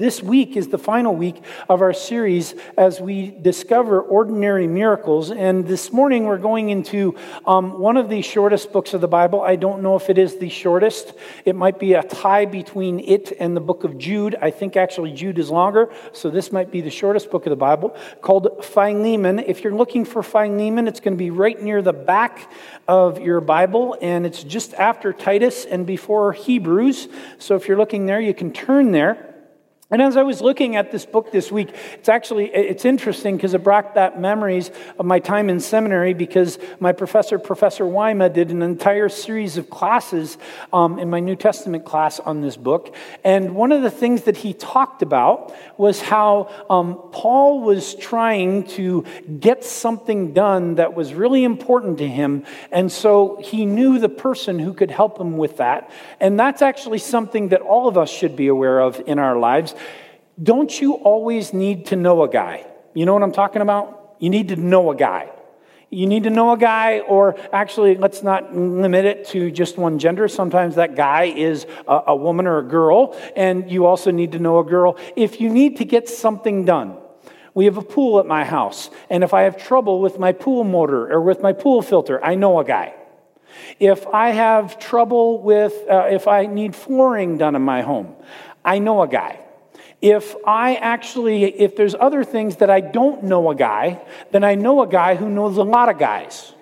[0.00, 5.30] This week is the final week of our series as we discover ordinary miracles.
[5.30, 9.42] And this morning we're going into um, one of the shortest books of the Bible.
[9.42, 11.12] I don't know if it is the shortest.
[11.44, 14.36] It might be a tie between it and the book of Jude.
[14.40, 17.56] I think actually Jude is longer, so this might be the shortest book of the
[17.56, 19.38] Bible called Philemon.
[19.38, 22.50] If you're looking for Philemon, it's going to be right near the back
[22.88, 27.08] of your Bible, and it's just after Titus and before Hebrews.
[27.36, 29.29] So if you're looking there, you can turn there.
[29.92, 33.54] And as I was looking at this book this week, it's actually it's interesting because
[33.54, 38.52] it brought back memories of my time in seminary because my professor, Professor Weima, did
[38.52, 40.38] an entire series of classes
[40.72, 42.94] um, in my New Testament class on this book.
[43.24, 48.68] And one of the things that he talked about was how um, Paul was trying
[48.68, 49.04] to
[49.40, 54.60] get something done that was really important to him, and so he knew the person
[54.60, 55.90] who could help him with that.
[56.20, 59.74] And that's actually something that all of us should be aware of in our lives
[60.42, 62.66] don't you always need to know a guy?
[62.94, 64.16] You know what I'm talking about?
[64.18, 65.30] You need to know a guy.
[65.92, 69.98] You need to know a guy, or actually, let's not limit it to just one
[69.98, 70.28] gender.
[70.28, 74.38] Sometimes that guy is a, a, woman or a girl, and you also need to
[74.38, 74.96] know a girl.
[75.16, 76.96] If you need to get something done,
[77.54, 80.62] we have a pool at my house, and if I have trouble with my pool
[80.62, 82.94] motor or with my pool filter, I know a guy.
[83.80, 88.14] If I have trouble with, uh, if I need flooring done in my home,
[88.64, 89.40] I know a guy.
[90.02, 94.54] If I actually, if there's other things that I don't know a guy, then I
[94.54, 96.54] know a guy who knows a lot of guys.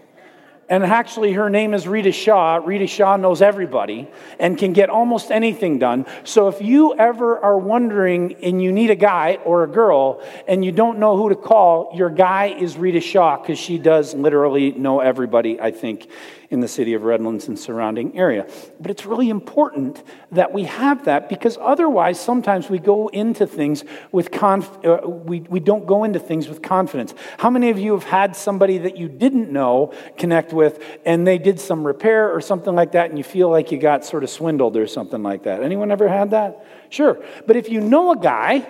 [0.70, 2.56] And actually, her name is Rita Shaw.
[2.56, 4.06] Rita Shaw knows everybody
[4.38, 6.04] and can get almost anything done.
[6.24, 10.62] So, if you ever are wondering and you need a guy or a girl and
[10.62, 14.72] you don't know who to call, your guy is Rita Shaw because she does literally
[14.72, 16.10] know everybody, I think,
[16.50, 18.46] in the city of Redlands and surrounding area.
[18.80, 23.84] But it's really important that we have that because otherwise, sometimes we go into things
[24.12, 27.12] with conf- uh, we, we don't go into things with confidence.
[27.38, 31.36] How many of you have had somebody that you didn't know connect with and they
[31.36, 34.30] did some repair or something like that and you feel like you got sort of
[34.30, 35.62] swindled or something like that?
[35.62, 36.64] Anyone ever had that?
[36.88, 37.22] Sure.
[37.46, 38.66] But if you know a guy,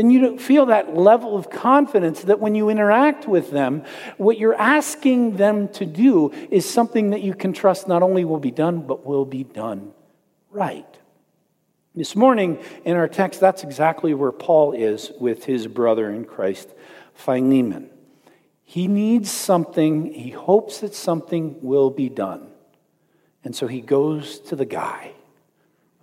[0.00, 3.84] then you don't feel that level of confidence that when you interact with them,
[4.16, 8.38] what you're asking them to do is something that you can trust not only will
[8.38, 9.92] be done, but will be done
[10.50, 10.86] right.
[11.94, 16.70] This morning in our text, that's exactly where Paul is with his brother in Christ,
[17.12, 17.90] Philemon.
[18.64, 22.46] He needs something, he hopes that something will be done.
[23.44, 25.12] And so he goes to the guy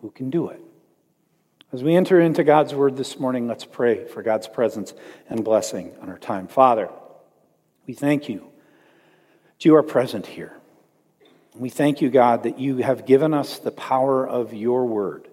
[0.02, 0.62] who can do it.
[1.74, 4.94] As we enter into God's word this morning, let's pray for God's presence
[5.28, 6.48] and blessing on our time.
[6.48, 6.90] Father,
[7.86, 8.48] we thank you
[9.48, 10.54] that you are present here.
[11.56, 15.28] We thank you, God, that you have given us the power of your word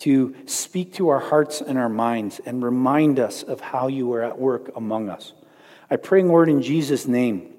[0.00, 4.22] to speak to our hearts and our minds and remind us of how you are
[4.22, 5.32] at work among us.
[5.90, 7.54] I pray, Lord, in Jesus' name,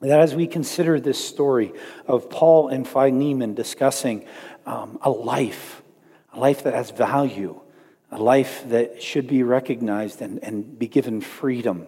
[0.00, 1.72] that as we consider this story
[2.04, 4.26] of Paul and Philemon discussing
[4.66, 5.81] um, a life,
[6.32, 7.60] a life that has value,
[8.10, 11.86] a life that should be recognized and, and be given freedom.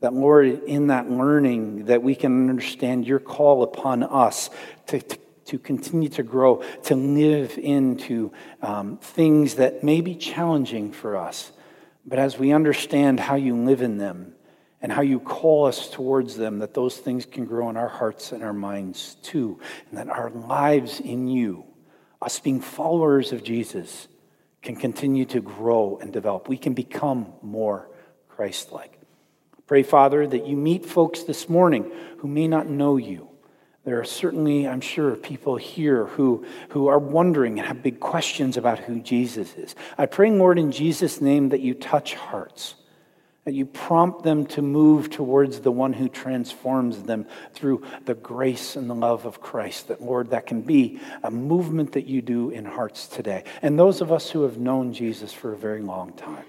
[0.00, 4.50] That, Lord, in that learning, that we can understand your call upon us
[4.88, 8.32] to, to, to continue to grow, to live into
[8.62, 11.52] um, things that may be challenging for us.
[12.04, 14.34] But as we understand how you live in them
[14.80, 18.32] and how you call us towards them, that those things can grow in our hearts
[18.32, 21.64] and our minds too, and that our lives in you
[22.22, 24.08] us being followers of Jesus
[24.62, 26.48] can continue to grow and develop.
[26.48, 27.88] We can become more
[28.28, 28.98] Christ like.
[29.66, 33.28] Pray, Father, that you meet folks this morning who may not know you.
[33.84, 38.56] There are certainly, I'm sure, people here who, who are wondering and have big questions
[38.56, 39.74] about who Jesus is.
[39.98, 42.76] I pray, Lord, in Jesus' name, that you touch hearts
[43.46, 48.88] you prompt them to move towards the one who transforms them through the grace and
[48.88, 49.88] the love of Christ.
[49.88, 53.42] That, Lord, that can be a movement that you do in hearts today.
[53.60, 56.44] And those of us who have known Jesus for a very long time,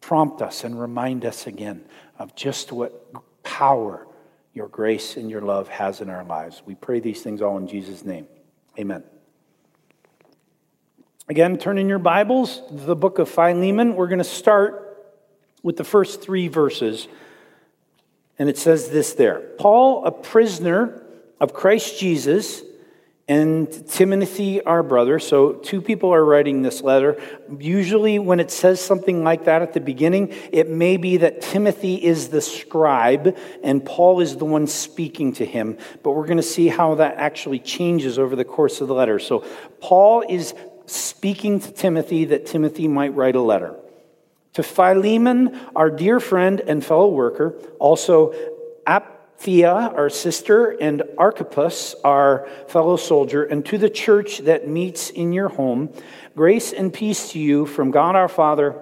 [0.00, 1.84] prompt us and remind us again
[2.18, 3.14] of just what
[3.44, 4.06] power
[4.54, 6.62] your grace and your love has in our lives.
[6.66, 8.26] We pray these things all in Jesus' name.
[8.76, 9.04] Amen.
[11.28, 13.94] Again, turn in your Bibles, the book of Philemon.
[13.94, 14.81] We're going to start
[15.62, 17.08] with the first three verses.
[18.38, 21.02] And it says this there Paul, a prisoner
[21.40, 22.62] of Christ Jesus,
[23.28, 25.18] and Timothy, our brother.
[25.18, 27.20] So, two people are writing this letter.
[27.58, 31.94] Usually, when it says something like that at the beginning, it may be that Timothy
[31.94, 35.78] is the scribe and Paul is the one speaking to him.
[36.02, 39.20] But we're going to see how that actually changes over the course of the letter.
[39.20, 39.46] So,
[39.80, 40.52] Paul is
[40.86, 43.76] speaking to Timothy that Timothy might write a letter.
[44.54, 48.34] To Philemon, our dear friend and fellow worker, also
[48.86, 55.32] Apphia, our sister, and Archippus, our fellow soldier, and to the church that meets in
[55.32, 55.92] your home,
[56.36, 58.78] grace and peace to you from God our Father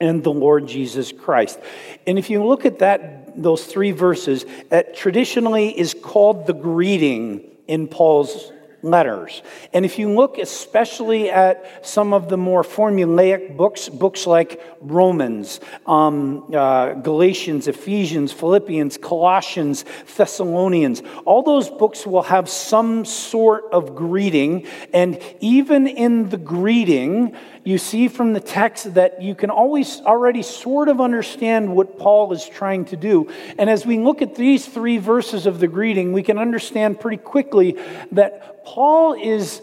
[0.00, 1.60] and the Lord Jesus Christ.
[2.06, 7.48] And if you look at that, those three verses, that traditionally is called the greeting
[7.68, 8.50] in Paul's
[8.82, 9.42] letters.
[9.72, 15.60] And if you look especially at some of the more formulaic books, books like Romans,
[15.86, 19.84] um, uh, Galatians, Ephesians, Philippians, Colossians,
[20.16, 24.66] Thessalonians, all those books will have some sort of greeting.
[24.92, 30.42] And even in the greeting, you see from the text that you can always already
[30.42, 33.30] sort of understand what Paul is trying to do.
[33.58, 37.22] And as we look at these three verses of the greeting, we can understand pretty
[37.22, 37.78] quickly
[38.12, 39.62] that Paul is,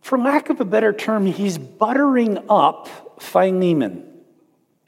[0.00, 2.88] for lack of a better term, he's buttering up
[3.20, 4.11] Philemon.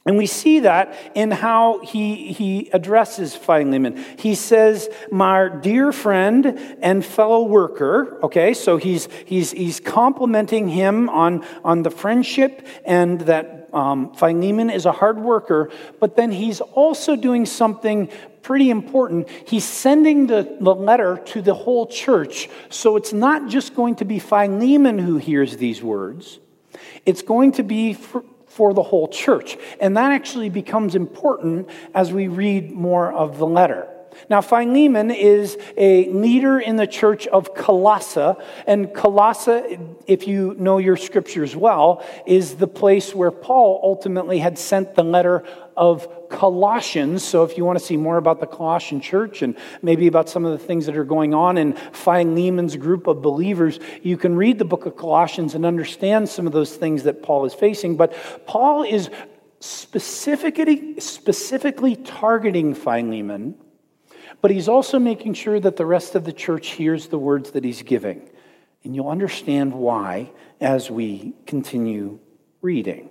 [0.07, 4.05] And we see that in how he, he addresses Philemon.
[4.19, 8.19] He says, My dear friend and fellow worker.
[8.23, 14.69] Okay, so he's, he's, he's complimenting him on, on the friendship and that um, Philemon
[14.69, 15.71] is a hard worker,
[16.01, 18.11] but then he's also doing something
[18.43, 19.29] pretty important.
[19.47, 22.51] He's sending the, the letter to the whole church.
[22.69, 26.39] So it's not just going to be Philemon who hears these words,
[27.07, 27.97] it's going to be
[28.55, 29.57] for, the whole church.
[29.81, 33.94] And that actually becomes important as we read more of the letter.
[34.29, 38.35] Now, Philemon is a leader in the church of Colossae.
[38.67, 44.59] And Colossae, if you know your scriptures well, is the place where Paul ultimately had
[44.59, 45.45] sent the letter
[45.77, 47.25] of Colossians.
[47.25, 50.45] So, if you want to see more about the Colossian church and maybe about some
[50.45, 54.59] of the things that are going on in Philemon's group of believers, you can read
[54.59, 57.97] the book of Colossians and understand some of those things that Paul is facing.
[57.97, 58.15] But
[58.47, 59.11] Paul is
[59.61, 63.57] specifically, specifically targeting Philemon,
[64.45, 67.65] but he's also making sure that the rest of the church hears the words that
[67.65, 68.29] he's giving.
[68.83, 72.19] And you'll understand why as we continue
[72.61, 73.09] reading.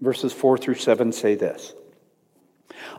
[0.00, 1.74] Verses 4 through 7 say this.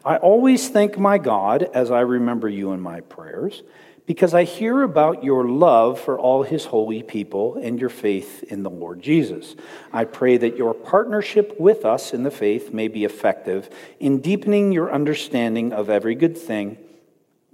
[0.05, 3.61] I always thank my God as I remember you in my prayers,
[4.05, 8.63] because I hear about your love for all his holy people and your faith in
[8.63, 9.53] the Lord Jesus.
[9.91, 13.69] I pray that your partnership with us in the faith may be effective
[13.99, 16.77] in deepening your understanding of every good thing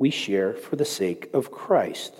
[0.01, 2.15] we share for the sake of Christ.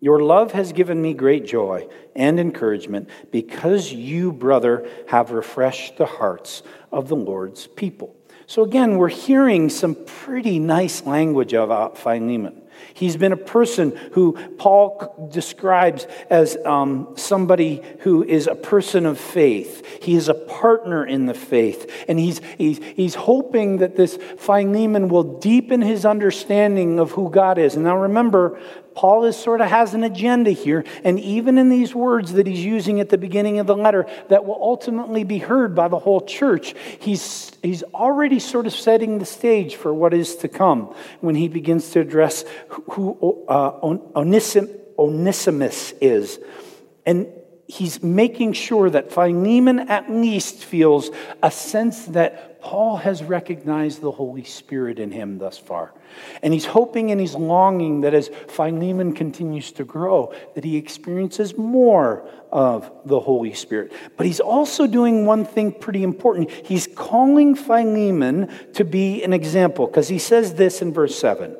[0.00, 6.04] Your love has given me great joy and encouragement because you, brother, have refreshed the
[6.04, 6.62] hearts
[6.92, 8.14] of the Lord's people.
[8.46, 12.60] So again, we're hearing some pretty nice language about Philemon.
[12.94, 19.18] He's been a person who Paul describes as um, somebody who is a person of
[19.18, 20.02] faith.
[20.02, 21.90] He is a partner in the faith.
[22.08, 27.58] And he's, he's, he's hoping that this Philemon will deepen his understanding of who God
[27.58, 27.74] is.
[27.74, 28.58] And now remember,
[28.94, 32.64] Paul is sort of has an agenda here, and even in these words that he's
[32.64, 36.20] using at the beginning of the letter that will ultimately be heard by the whole
[36.20, 41.34] church, he's, he's already sort of setting the stage for what is to come when
[41.34, 43.96] he begins to address who uh,
[44.98, 46.38] Onesimus is.
[47.06, 47.26] And
[47.70, 51.10] he's making sure that Philemon at least feels
[51.42, 55.94] a sense that Paul has recognized the Holy Spirit in him thus far.
[56.42, 61.56] And he's hoping and he's longing that as Philemon continues to grow, that he experiences
[61.56, 63.92] more of the Holy Spirit.
[64.16, 66.50] But he's also doing one thing pretty important.
[66.50, 71.56] He's calling Philemon to be an example, because he says this in verse 7.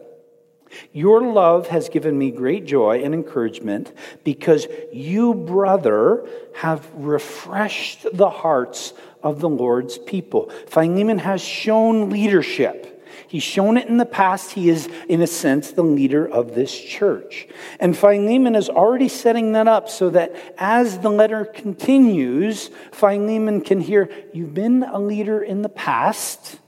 [0.93, 3.93] Your love has given me great joy and encouragement
[4.25, 10.51] because you, brother, have refreshed the hearts of the Lord's people.
[10.67, 12.87] Philemon has shown leadership.
[13.31, 14.53] He's shown it in the past.
[14.53, 17.47] He is, in a sense, the leader of this church.
[17.79, 23.81] And Philemon is already setting that up so that as the letter continues, Philemon can
[23.81, 26.59] hear, You've been a leader in the past,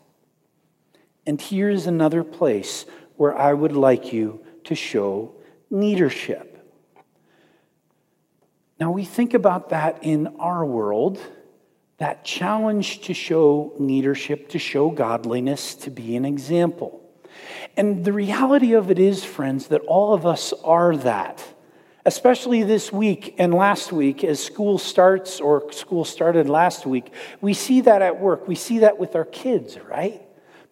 [1.26, 2.84] and here's another place
[3.16, 5.34] where I would like you to show
[5.70, 6.48] leadership.
[8.78, 11.20] Now, we think about that in our world,
[11.98, 17.00] that challenge to show leadership, to show godliness, to be an example.
[17.76, 21.44] And the reality of it is, friends, that all of us are that.
[22.04, 27.54] Especially this week and last week, as school starts or school started last week, we
[27.54, 28.48] see that at work.
[28.48, 30.20] We see that with our kids, right?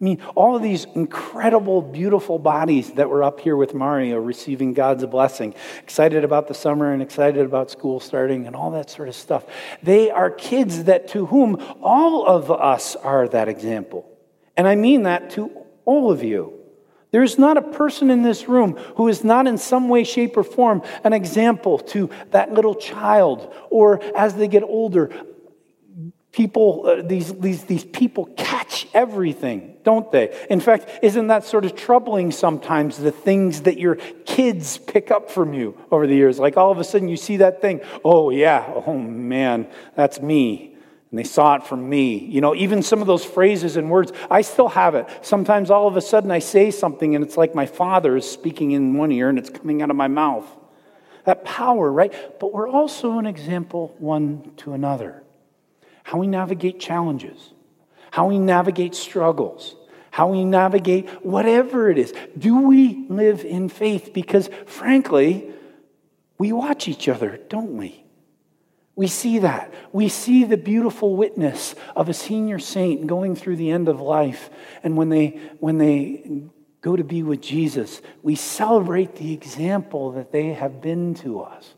[0.01, 4.73] I mean, all of these incredible, beautiful bodies that were up here with Mario receiving
[4.73, 5.53] God's blessing,
[5.83, 9.45] excited about the summer and excited about school starting and all that sort of stuff.
[9.83, 14.09] They are kids that to whom all of us are that example.
[14.57, 15.51] And I mean that to
[15.85, 16.57] all of you.
[17.11, 20.43] There's not a person in this room who is not in some way, shape, or
[20.43, 25.11] form an example to that little child, or as they get older,
[26.31, 30.35] people, uh, these, these, these people catch everything, don't they?
[30.49, 35.29] In fact, isn't that sort of troubling sometimes, the things that your kids pick up
[35.29, 36.39] from you over the years?
[36.39, 40.75] Like all of a sudden you see that thing, oh, yeah, oh man, that's me.
[41.09, 42.19] And they saw it from me.
[42.19, 45.07] You know, even some of those phrases and words, I still have it.
[45.21, 48.71] Sometimes all of a sudden I say something and it's like my father is speaking
[48.71, 50.45] in one ear and it's coming out of my mouth.
[51.25, 52.13] That power, right?
[52.39, 55.21] But we're also an example one to another.
[56.03, 57.53] How we navigate challenges,
[58.11, 59.75] how we navigate struggles,
[60.11, 62.13] how we navigate whatever it is.
[62.37, 64.11] Do we live in faith?
[64.13, 65.51] Because frankly,
[66.37, 68.03] we watch each other, don't we?
[68.95, 69.73] We see that.
[69.93, 74.49] We see the beautiful witness of a senior saint going through the end of life.
[74.83, 76.43] And when they, when they
[76.81, 81.73] go to be with Jesus, we celebrate the example that they have been to us.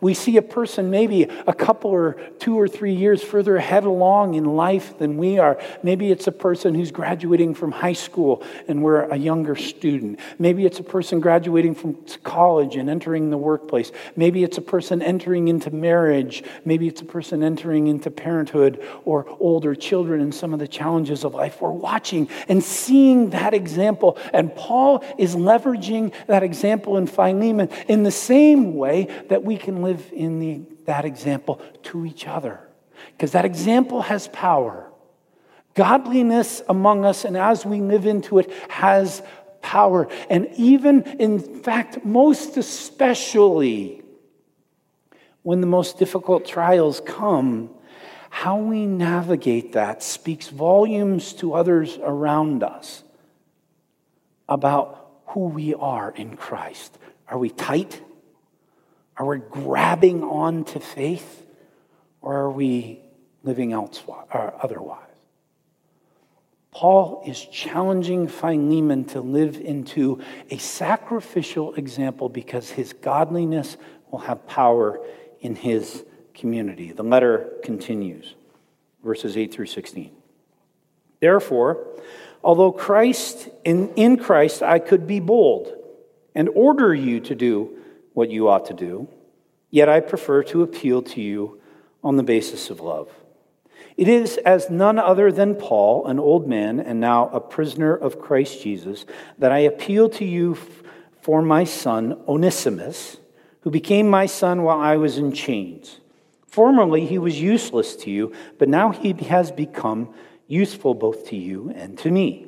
[0.00, 4.34] We see a person maybe a couple or two or three years further ahead along
[4.34, 5.60] in life than we are.
[5.82, 10.20] Maybe it's a person who's graduating from high school and we're a younger student.
[10.38, 13.92] Maybe it's a person graduating from college and entering the workplace.
[14.16, 16.42] Maybe it's a person entering into marriage.
[16.64, 21.24] Maybe it's a person entering into parenthood or older children and some of the challenges
[21.24, 21.60] of life.
[21.60, 24.18] We're watching and seeing that example.
[24.32, 29.75] And Paul is leveraging that example in Philemon in the same way that we can
[29.82, 32.60] live in the, that example to each other.
[33.12, 34.90] Because that example has power.
[35.74, 39.22] Godliness among us, and as we live into it, has
[39.60, 40.08] power.
[40.30, 44.02] And even, in fact, most especially
[45.42, 47.70] when the most difficult trials come,
[48.30, 53.02] how we navigate that speaks volumes to others around us
[54.48, 56.98] about who we are in Christ.
[57.28, 58.00] Are we tight?
[59.18, 61.46] Are we grabbing on to faith
[62.20, 63.00] or are we
[63.42, 65.02] living or uh, otherwise?
[66.70, 70.20] Paul is challenging Philemon to live into
[70.50, 73.78] a sacrificial example because his godliness
[74.10, 75.00] will have power
[75.40, 76.04] in his
[76.34, 76.92] community.
[76.92, 78.34] The letter continues,
[79.02, 80.10] verses 8 through 16.
[81.20, 81.86] Therefore,
[82.44, 85.72] although Christ in, in Christ I could be bold
[86.34, 87.75] and order you to do
[88.16, 89.06] what you ought to do,
[89.70, 91.60] yet I prefer to appeal to you
[92.02, 93.10] on the basis of love.
[93.98, 98.18] It is as none other than Paul, an old man and now a prisoner of
[98.18, 99.04] Christ Jesus,
[99.36, 100.56] that I appeal to you
[101.20, 103.18] for my son Onesimus,
[103.60, 106.00] who became my son while I was in chains.
[106.46, 110.14] Formerly he was useless to you, but now he has become
[110.46, 112.46] useful both to you and to me.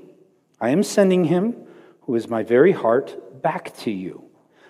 [0.63, 1.57] I am sending him,
[2.03, 4.28] who is my very heart, back to you.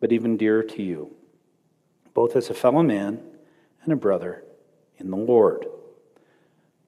[0.00, 1.14] but even dearer to you,
[2.14, 3.20] both as a fellow man
[3.82, 4.44] and a brother
[4.98, 5.66] in the Lord.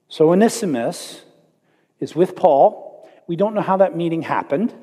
[0.07, 1.21] So Onesimus
[1.99, 3.09] is with Paul.
[3.27, 4.73] We don't know how that meeting happened.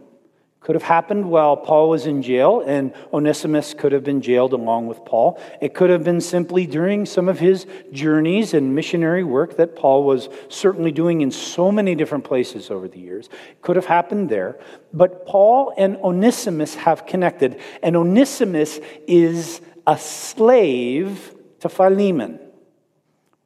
[0.60, 4.88] Could have happened while Paul was in jail, and Onesimus could have been jailed along
[4.88, 5.40] with Paul.
[5.62, 10.02] It could have been simply during some of his journeys and missionary work that Paul
[10.04, 13.28] was certainly doing in so many different places over the years.
[13.50, 14.58] It could have happened there.
[14.92, 22.40] But Paul and Onesimus have connected, and Onesimus is a slave to Philemon.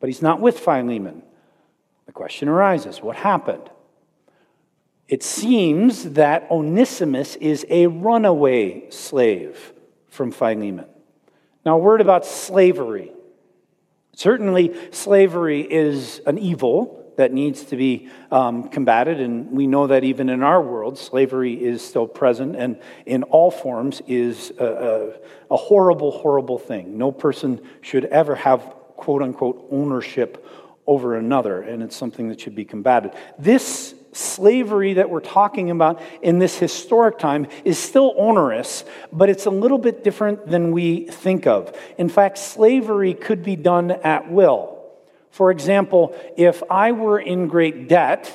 [0.01, 1.23] But he's not with Philemon.
[2.07, 3.71] The question arises what happened?
[5.09, 9.73] It seems that Onesimus is a runaway slave
[10.09, 10.87] from Philemon.
[11.65, 13.13] Now, a word about slavery.
[14.15, 20.03] Certainly, slavery is an evil that needs to be um, combated, and we know that
[20.03, 25.55] even in our world, slavery is still present and in all forms is a, a,
[25.55, 26.97] a horrible, horrible thing.
[26.97, 28.61] No person should ever have,
[28.97, 30.47] quote unquote, ownership
[30.87, 33.13] over another, and it's something that should be combated.
[33.39, 39.47] This slavery that we're talking about in this historic time is still onerous, but it's
[39.47, 41.77] a little bit different than we think of.
[41.99, 44.83] In fact, slavery could be done at will.
[45.31, 48.31] For example, if I were in great debt,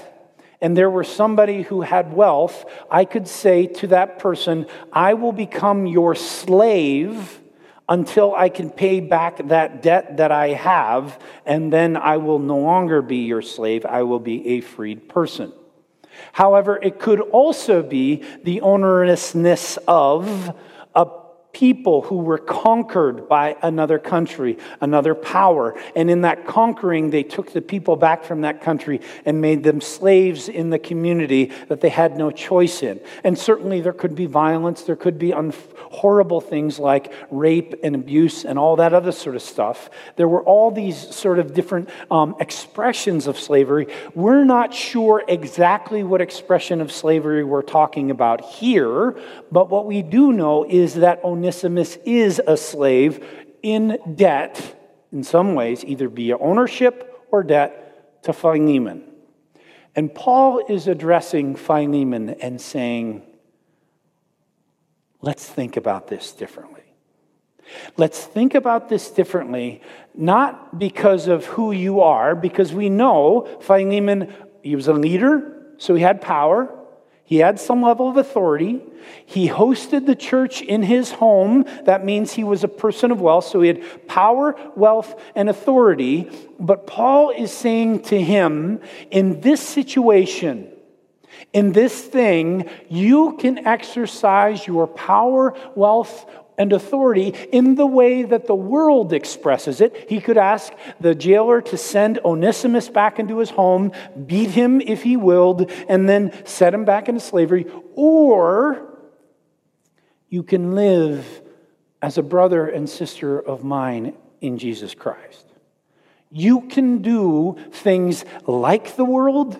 [0.59, 5.31] and there were somebody who had wealth, I could say to that person, I will
[5.31, 7.39] become your slave
[7.87, 12.57] until I can pay back that debt that I have, and then I will no
[12.57, 13.85] longer be your slave.
[13.85, 15.53] I will be a freed person.
[16.33, 20.55] However, it could also be the onerousness of
[21.57, 25.75] people who were conquered by another country, another power.
[25.95, 29.81] And in that conquering, they took the people back from that country and made them
[29.81, 32.99] slaves in the community that they had no choice in.
[33.23, 35.51] And certainly there could be violence, there could be un-
[35.89, 39.89] horrible things like rape and abuse and all that other sort of stuff.
[40.15, 43.87] There were all these sort of different um, expressions of slavery.
[44.13, 49.17] We're not sure exactly what expression of slavery we're talking about here,
[49.51, 53.25] but what we do know is that Onesimus is a slave
[53.63, 54.75] in debt,
[55.13, 59.05] in some ways, either via ownership or debt, to Philemon.
[59.95, 63.23] And Paul is addressing Philemon and saying,
[65.21, 66.83] Let's think about this differently.
[67.95, 69.81] Let's think about this differently,
[70.13, 75.95] not because of who you are, because we know Philemon, he was a leader, so
[75.95, 76.76] he had power.
[77.27, 78.81] He had some level of authority.
[79.25, 81.65] He hosted the church in his home.
[81.83, 83.43] That means he was a person of wealth.
[83.47, 86.31] So he had power, wealth, and authority.
[86.57, 88.79] But Paul is saying to him,
[89.11, 90.71] in this situation,
[91.51, 96.25] in this thing, you can exercise your power, wealth,
[96.57, 100.09] and authority in the way that the world expresses it.
[100.09, 103.91] He could ask the jailer to send Onesimus back into his home,
[104.25, 107.65] beat him if he willed, and then set him back into slavery.
[107.93, 108.97] Or
[110.29, 111.41] you can live
[112.01, 115.45] as a brother and sister of mine in Jesus Christ.
[116.31, 119.59] You can do things like the world,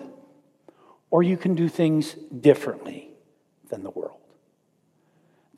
[1.10, 3.10] or you can do things differently
[3.70, 4.17] than the world.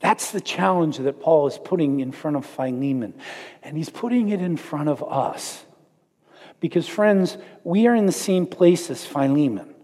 [0.00, 3.14] That's the challenge that Paul is putting in front of Philemon.
[3.62, 5.64] And he's putting it in front of us.
[6.58, 9.74] Because, friends, we are in the same place as Philemon.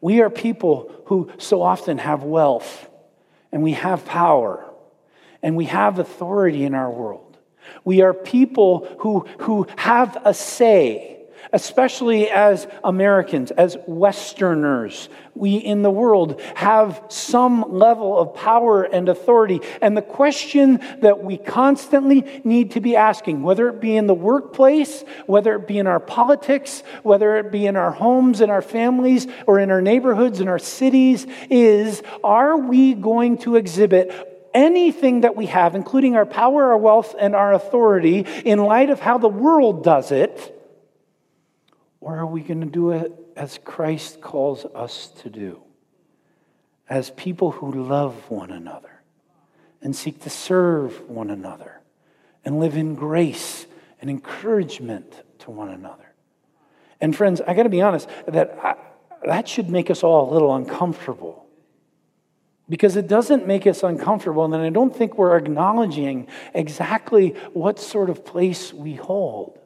[0.00, 2.88] We are people who so often have wealth,
[3.52, 4.68] and we have power,
[5.42, 7.38] and we have authority in our world.
[7.84, 11.11] We are people who, who have a say
[11.52, 15.08] especially as Americans, as Westerners.
[15.34, 19.60] We in the world have some level of power and authority.
[19.80, 24.14] And the question that we constantly need to be asking, whether it be in the
[24.14, 28.62] workplace, whether it be in our politics, whether it be in our homes and our
[28.62, 35.22] families, or in our neighborhoods and our cities, is are we going to exhibit anything
[35.22, 39.18] that we have, including our power, our wealth, and our authority, in light of how
[39.18, 40.58] the world does it?
[42.02, 45.62] Or are we going to do it as Christ calls us to do?
[46.90, 49.02] As people who love one another
[49.80, 51.80] and seek to serve one another
[52.44, 53.66] and live in grace
[54.00, 56.12] and encouragement to one another.
[57.00, 58.74] And friends, I got to be honest that I,
[59.24, 61.46] that should make us all a little uncomfortable.
[62.68, 68.10] Because it doesn't make us uncomfortable, and I don't think we're acknowledging exactly what sort
[68.10, 69.60] of place we hold.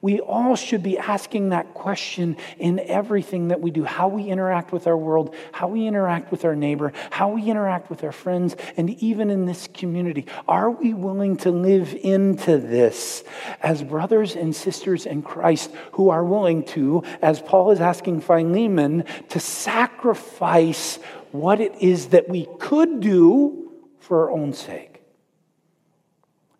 [0.00, 4.72] We all should be asking that question in everything that we do how we interact
[4.72, 8.56] with our world, how we interact with our neighbor, how we interact with our friends,
[8.76, 10.26] and even in this community.
[10.48, 13.24] Are we willing to live into this
[13.62, 19.04] as brothers and sisters in Christ who are willing to, as Paul is asking Philemon,
[19.30, 20.98] to sacrifice
[21.32, 24.93] what it is that we could do for our own sake?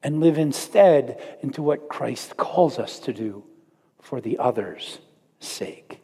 [0.05, 3.43] And live instead into what Christ calls us to do
[4.01, 4.99] for the other's
[5.41, 6.01] sake.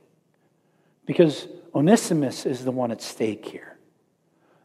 [1.04, 3.76] Because Onesimus is the one at stake here.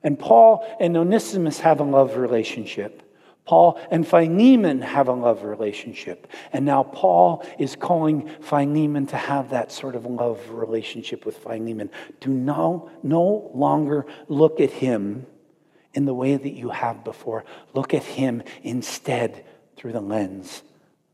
[0.02, 3.02] And Paul and Onesimus have a love relationship.
[3.43, 6.28] Paul and Philemon have a love relationship.
[6.54, 11.91] And now Paul is calling Philemon to have that sort of love relationship with Philemon.
[12.21, 15.28] Do no, no longer look at him
[15.95, 17.45] in the way that you have before.
[17.73, 19.45] Look at him instead
[19.77, 20.62] through the lens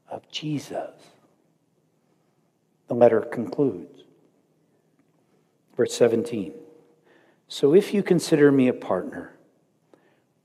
[0.10, 0.92] of Jesus.
[2.88, 4.04] The letter concludes.
[5.78, 6.54] Verse 17
[7.48, 9.34] So if you consider me a partner,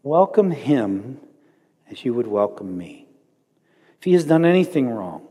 [0.03, 1.19] welcome him
[1.91, 3.09] as you would welcome me.
[3.99, 5.27] If he has done anything wrong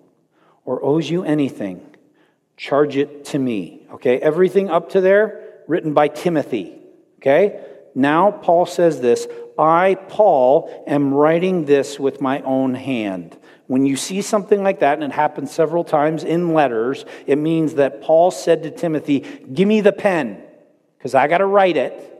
[0.65, 1.85] or owes you anything,
[2.57, 3.85] charge it to me.
[3.93, 6.73] Okay, everything up to there written by Timothy.
[7.19, 7.61] Okay?
[7.95, 9.25] Now, Paul says this
[9.57, 13.37] I, Paul, am writing this with my own hand.
[13.67, 17.75] When you see something like that, and it happens several times in letters, it means
[17.75, 20.43] that Paul said to Timothy, Give me the pen,
[20.97, 22.11] because I got to write it,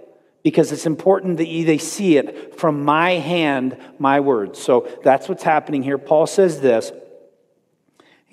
[0.44, 4.60] because it's important that they see it from my hand, my words.
[4.60, 5.98] So that's what's happening here.
[5.98, 6.92] Paul says this.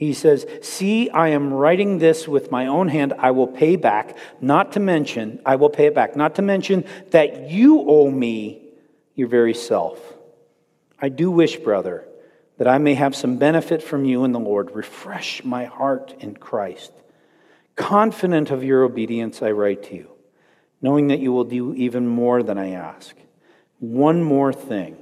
[0.03, 3.13] He says, See, I am writing this with my own hand.
[3.19, 6.85] I will pay back, not to mention, I will pay it back, not to mention
[7.11, 8.65] that you owe me
[9.15, 10.01] your very self.
[11.01, 12.05] I do wish, brother,
[12.59, 14.75] that I may have some benefit from you in the Lord.
[14.75, 16.91] Refresh my heart in Christ.
[17.77, 20.11] Confident of your obedience, I write to you,
[20.81, 23.15] knowing that you will do even more than I ask.
[23.79, 24.97] One more thing.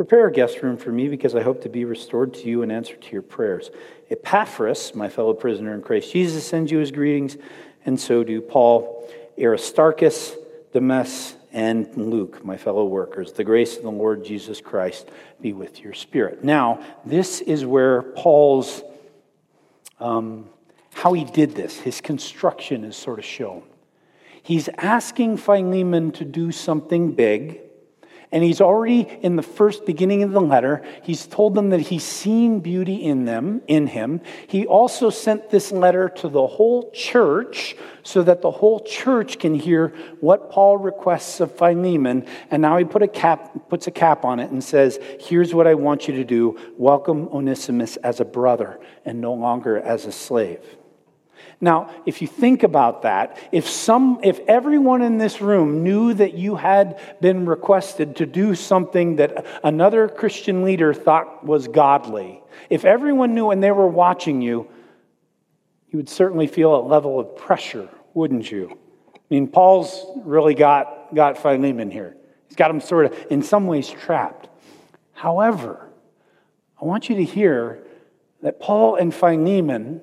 [0.00, 2.70] Prepare a guest room for me because I hope to be restored to you in
[2.70, 3.70] answer to your prayers.
[4.10, 7.36] Epaphras, my fellow prisoner in Christ Jesus, sends you his greetings,
[7.84, 9.06] and so do Paul,
[9.38, 10.36] Aristarchus,
[10.72, 13.34] Demas, and Luke, my fellow workers.
[13.34, 16.42] The grace of the Lord Jesus Christ be with your spirit.
[16.42, 18.82] Now, this is where Paul's,
[19.98, 20.48] um,
[20.94, 23.64] how he did this, his construction is sort of shown.
[24.42, 27.60] He's asking Philemon to do something big
[28.32, 32.04] and he's already in the first beginning of the letter, he's told them that he's
[32.04, 34.20] seen beauty in them, in him.
[34.46, 39.54] He also sent this letter to the whole church so that the whole church can
[39.54, 39.88] hear
[40.20, 42.24] what Paul requests of Philemon.
[42.52, 45.66] And now he put a cap, puts a cap on it and says, Here's what
[45.66, 46.56] I want you to do.
[46.76, 50.60] Welcome Onesimus as a brother and no longer as a slave.
[51.60, 56.32] Now, if you think about that, if some if everyone in this room knew that
[56.32, 62.86] you had been requested to do something that another Christian leader thought was godly, if
[62.86, 64.68] everyone knew and they were watching you,
[65.90, 68.78] you would certainly feel a level of pressure, wouldn't you?
[69.14, 72.16] I mean, Paul's really got, got Philemon here.
[72.48, 74.48] He's got him sort of, in some ways, trapped.
[75.12, 75.88] However,
[76.80, 77.84] I want you to hear
[78.42, 80.00] that Paul and Philemon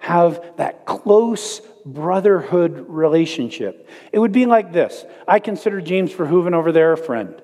[0.00, 3.88] have that close brotherhood relationship.
[4.12, 7.40] It would be like this I consider James Verhoeven over there a friend.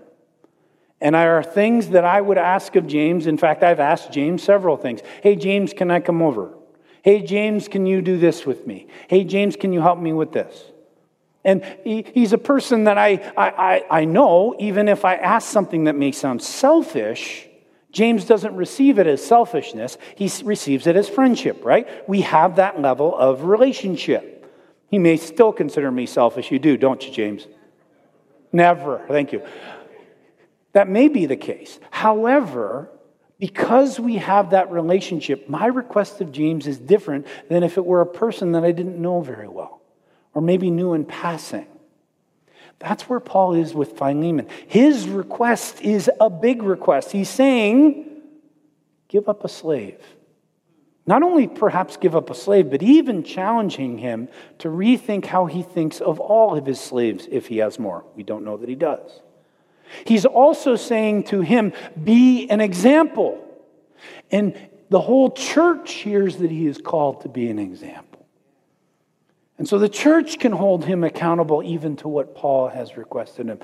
[1.00, 3.26] And there are things that I would ask of James.
[3.26, 5.00] In fact, I've asked James several things.
[5.22, 6.54] Hey, James, can I come over?
[7.02, 8.86] Hey, James, can you do this with me?
[9.08, 10.72] Hey, James, can you help me with this?
[11.44, 15.84] And he, he's a person that I, I, I know, even if I ask something
[15.84, 17.48] that may sound selfish,
[17.96, 21.88] James doesn't receive it as selfishness, he receives it as friendship, right?
[22.06, 24.52] We have that level of relationship.
[24.90, 26.50] He may still consider me selfish.
[26.50, 27.46] You do, don't you, James?
[28.52, 29.02] Never.
[29.08, 29.42] Thank you.
[30.74, 31.80] That may be the case.
[31.90, 32.90] However,
[33.38, 38.02] because we have that relationship, my request of James is different than if it were
[38.02, 39.80] a person that I didn't know very well
[40.34, 41.66] or maybe knew in passing.
[42.78, 44.48] That's where Paul is with Philemon.
[44.66, 47.12] His request is a big request.
[47.12, 48.06] He's saying,
[49.08, 50.00] give up a slave.
[51.06, 55.62] Not only perhaps give up a slave, but even challenging him to rethink how he
[55.62, 58.04] thinks of all of his slaves if he has more.
[58.16, 59.20] We don't know that he does.
[60.04, 63.42] He's also saying to him, be an example.
[64.32, 64.56] And
[64.90, 68.05] the whole church hears that he is called to be an example.
[69.58, 73.58] And so the church can hold him accountable even to what Paul has requested him.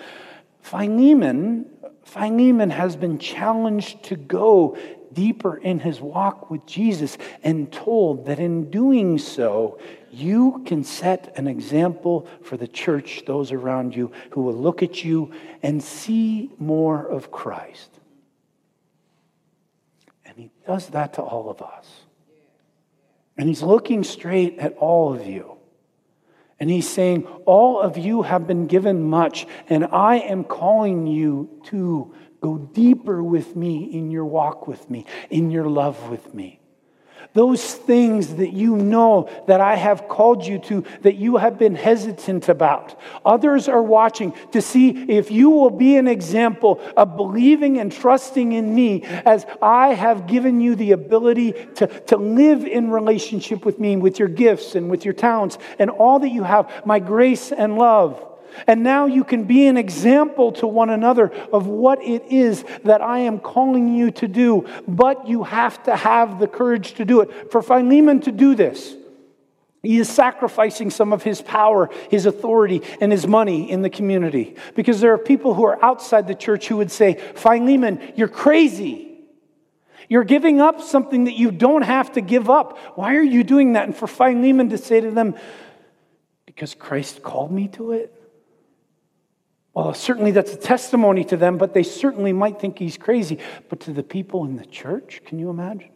[0.60, 1.66] Philemon,
[2.04, 4.78] Philemon has been challenged to go
[5.12, 9.78] deeper in his walk with Jesus and told that in doing so,
[10.10, 15.04] you can set an example for the church, those around you who will look at
[15.04, 17.90] you and see more of Christ.
[20.24, 21.86] And he does that to all of us.
[23.36, 25.56] And he's looking straight at all of you.
[26.62, 31.60] And he's saying, All of you have been given much, and I am calling you
[31.64, 36.61] to go deeper with me in your walk with me, in your love with me.
[37.34, 41.74] Those things that you know that I have called you to, that you have been
[41.74, 43.00] hesitant about.
[43.24, 48.52] Others are watching to see if you will be an example of believing and trusting
[48.52, 53.78] in me as I have given you the ability to, to live in relationship with
[53.78, 57.50] me, with your gifts and with your talents and all that you have, my grace
[57.50, 58.31] and love.
[58.66, 63.02] And now you can be an example to one another of what it is that
[63.02, 64.66] I am calling you to do.
[64.86, 67.50] But you have to have the courage to do it.
[67.50, 68.94] For Philemon to do this,
[69.82, 74.54] he is sacrificing some of his power, his authority, and his money in the community.
[74.76, 79.08] Because there are people who are outside the church who would say, Philemon, you're crazy.
[80.08, 82.78] You're giving up something that you don't have to give up.
[82.96, 83.84] Why are you doing that?
[83.84, 85.34] And for Philemon to say to them,
[86.46, 88.21] Because Christ called me to it?
[89.74, 93.38] Well, certainly that's a testimony to them, but they certainly might think he's crazy.
[93.68, 95.90] But to the people in the church, can you imagine?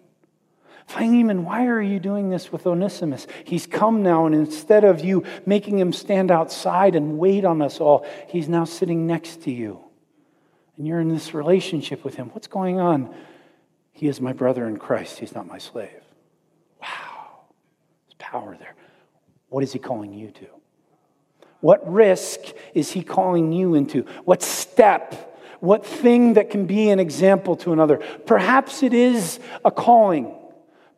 [0.86, 3.26] Philemon, why are you doing this with Onesimus?
[3.44, 7.80] He's come now, and instead of you making him stand outside and wait on us
[7.80, 9.80] all, he's now sitting next to you.
[10.76, 12.30] And you're in this relationship with him.
[12.32, 13.14] What's going on?
[13.92, 16.02] He is my brother in Christ, he's not my slave.
[16.80, 17.46] Wow,
[18.06, 18.74] there's power there.
[19.48, 20.46] What is he calling you to?
[21.60, 22.40] What risk
[22.74, 24.02] is he calling you into?
[24.24, 25.34] What step?
[25.60, 27.96] What thing that can be an example to another?
[28.26, 30.34] Perhaps it is a calling.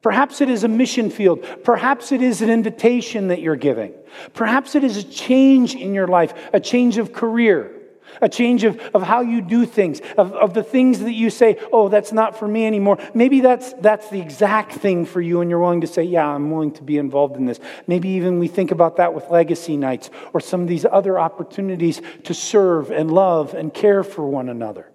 [0.02, 1.44] Perhaps it is a mission field.
[1.64, 3.92] Perhaps it is an invitation that you're giving.
[4.32, 7.72] Perhaps it is a change in your life, a change of career,
[8.20, 11.58] a change of, of how you do things, of, of the things that you say,
[11.72, 12.98] oh, that's not for me anymore.
[13.14, 16.50] Maybe that's, that's the exact thing for you, and you're willing to say, yeah, I'm
[16.50, 17.60] willing to be involved in this.
[17.86, 22.00] Maybe even we think about that with legacy nights or some of these other opportunities
[22.24, 24.87] to serve and love and care for one another.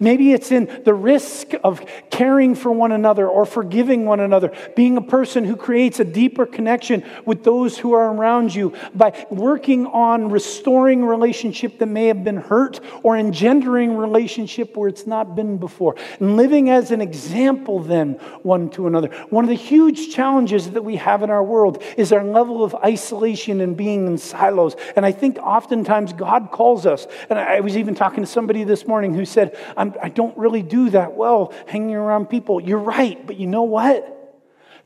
[0.00, 4.96] Maybe it's in the risk of caring for one another or forgiving one another, being
[4.96, 9.86] a person who creates a deeper connection with those who are around you by working
[9.86, 15.58] on restoring relationship that may have been hurt or engendering relationship where it's not been
[15.58, 15.96] before.
[16.20, 19.08] And living as an example then one to another.
[19.30, 22.74] One of the huge challenges that we have in our world is our level of
[22.76, 24.76] isolation and being in silos.
[24.96, 27.06] And I think oftentimes God calls us.
[27.30, 30.38] And I was even talking to somebody this morning who said, I'm, I do not
[30.38, 32.60] really do that well hanging around people.
[32.60, 34.14] You're right, but you know what?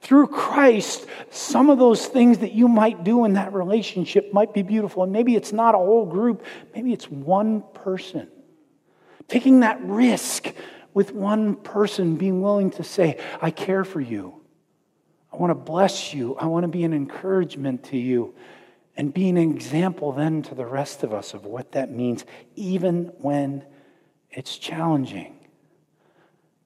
[0.00, 4.62] Through Christ, some of those things that you might do in that relationship might be
[4.62, 5.04] beautiful.
[5.04, 8.28] And maybe it's not a whole group, maybe it's one person.
[9.28, 10.52] Taking that risk
[10.92, 14.42] with one person, being willing to say, I care for you.
[15.32, 16.36] I want to bless you.
[16.36, 18.34] I want to be an encouragement to you.
[18.96, 23.12] And be an example then to the rest of us of what that means, even
[23.18, 23.64] when
[24.32, 25.38] it's challenging.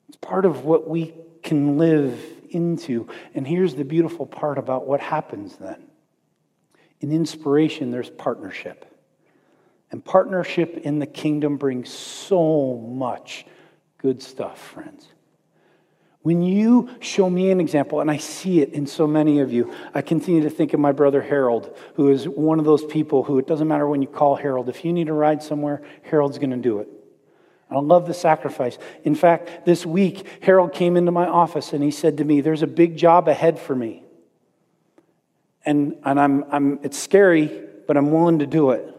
[0.08, 2.18] It's part of what we can live
[2.50, 3.08] into.
[3.34, 5.82] And here's the beautiful part about what happens then
[7.00, 8.86] in inspiration, there's partnership.
[9.90, 13.46] And partnership in the kingdom brings so much
[13.98, 15.06] good stuff, friends.
[16.22, 19.72] When you show me an example, and I see it in so many of you,
[19.94, 23.38] I continue to think of my brother Harold, who is one of those people who
[23.38, 24.68] it doesn't matter when you call Harold.
[24.68, 26.88] If you need a ride somewhere, Harold's going to do it.
[27.70, 28.78] I love the sacrifice.
[29.02, 32.62] In fact, this week, Harold came into my office and he said to me, There's
[32.62, 34.04] a big job ahead for me.
[35.64, 38.94] And, and I'm, I'm, it's scary, but I'm willing to do it.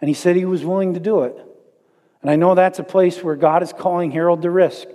[0.00, 1.36] And he said he was willing to do it.
[2.22, 4.86] And I know that's a place where God is calling Harold to risk.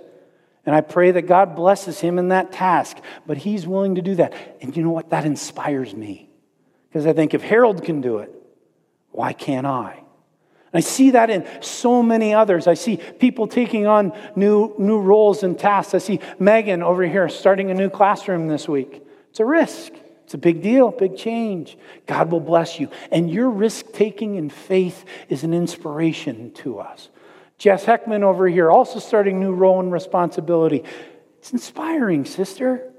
[0.64, 4.14] And I pray that God blesses him in that task, but he's willing to do
[4.14, 4.32] that.
[4.62, 5.10] And you know what?
[5.10, 6.30] That inspires me.
[6.88, 8.32] Because I think if Harold can do it,
[9.10, 10.03] why can't I?
[10.74, 12.66] I see that in so many others.
[12.66, 15.94] I see people taking on new, new roles and tasks.
[15.94, 19.02] I see Megan over here starting a new classroom this week.
[19.30, 19.92] It's a risk.
[20.24, 21.78] It's a big deal, big change.
[22.06, 22.88] God will bless you.
[23.12, 27.10] And your risk taking in faith is an inspiration to us.
[27.58, 30.82] Jess Heckman over here also starting new role and responsibility.
[31.38, 32.93] It's inspiring, sister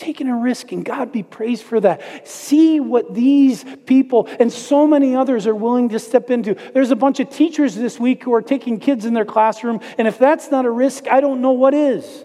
[0.00, 2.26] taking a risk, and God be praised for that.
[2.26, 6.54] See what these people and so many others are willing to step into.
[6.72, 10.08] There's a bunch of teachers this week who are taking kids in their classroom, and
[10.08, 12.24] if that's not a risk, I don't know what is.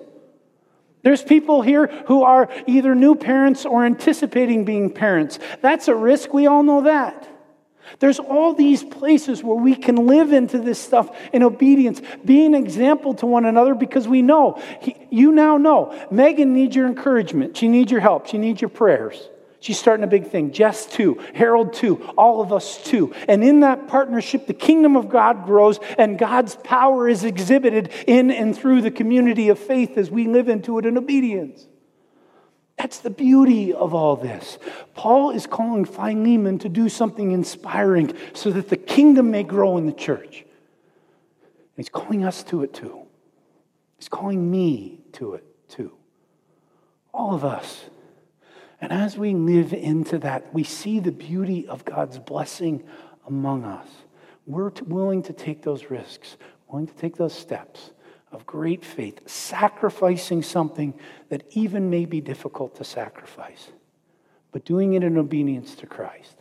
[1.04, 5.38] There's people here who are either new parents or anticipating being parents.
[5.62, 6.34] That's a risk.
[6.34, 7.30] We all know that.
[8.00, 12.54] There's all these places where we can live into this stuff in obedience, be an
[12.54, 17.58] example to one another because we know, he, you now know, Megan needs your encouragement.
[17.58, 18.28] She needs your help.
[18.28, 19.30] She needs your prayers.
[19.66, 20.52] She's starting a big thing.
[20.52, 21.20] Jess, too.
[21.34, 22.04] Harold, too.
[22.18, 23.16] All of us, too.
[23.28, 28.30] And in that partnership, the kingdom of God grows and God's power is exhibited in
[28.30, 31.66] and through the community of faith as we live into it in obedience.
[32.86, 34.60] That's the beauty of all this.
[34.94, 39.88] Paul is calling Philemon to do something inspiring so that the kingdom may grow in
[39.88, 40.46] the church.
[41.76, 43.08] He's calling us to it too.
[43.98, 45.94] He's calling me to it too.
[47.12, 47.86] All of us.
[48.80, 52.84] And as we live into that, we see the beauty of God's blessing
[53.26, 53.88] among us.
[54.46, 57.90] We're willing to take those risks, willing to take those steps
[58.36, 60.94] of great faith, sacrificing something
[61.30, 63.70] that even may be difficult to sacrifice,
[64.52, 66.36] but doing it in obedience to Christ,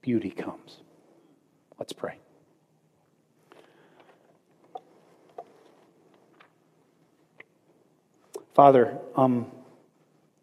[0.00, 0.78] beauty comes.
[1.78, 2.16] Let's pray.
[8.54, 9.46] Father, um,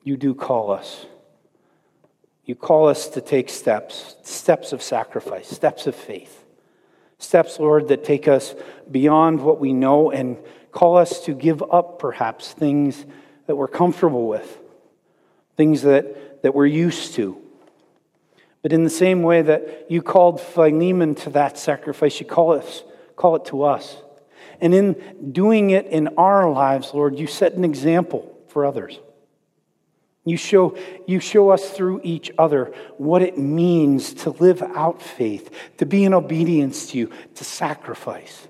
[0.03, 1.07] you do call us.
[2.45, 6.45] You call us to take steps, steps of sacrifice, steps of faith.
[7.19, 8.55] Steps, Lord, that take us
[8.89, 10.37] beyond what we know and
[10.71, 13.05] call us to give up, perhaps, things
[13.47, 14.59] that we're comfortable with,
[15.55, 17.41] things that, that we're used to.
[18.61, 22.83] But in the same way that you called Philemon to that sacrifice, you call, us,
[23.15, 23.97] call it to us.
[24.59, 28.99] And in doing it in our lives, Lord, you set an example for others.
[30.27, 35.49] You show, you show us through each other what it means to live out faith,
[35.77, 38.49] to be in obedience to you, to sacrifice.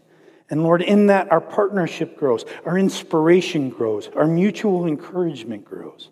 [0.50, 6.10] And Lord, in that, our partnership grows, our inspiration grows, our mutual encouragement grows.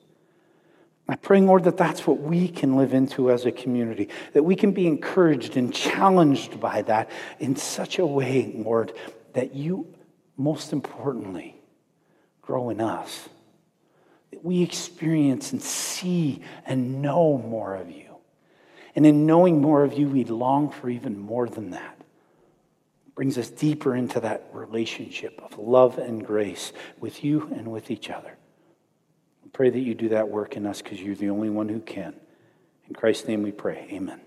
[1.07, 4.55] I pray, Lord, that that's what we can live into as a community, that we
[4.55, 8.93] can be encouraged and challenged by that in such a way, Lord,
[9.33, 9.87] that you,
[10.37, 11.55] most importantly,
[12.43, 13.29] grow in us
[14.35, 18.17] that we experience and see and know more of you.
[18.93, 21.95] And in knowing more of you, we long for even more than that.
[23.07, 27.89] It brings us deeper into that relationship of love and grace with you and with
[27.89, 28.37] each other.
[29.45, 31.79] I pray that you do that work in us because you're the only one who
[31.79, 32.13] can.
[32.89, 33.87] In Christ's name we pray.
[33.89, 34.19] Amen.